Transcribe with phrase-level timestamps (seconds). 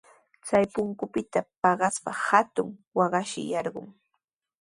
[0.45, 3.87] Chay pukyupitaqa paqaspa hatun waakashi yarqun.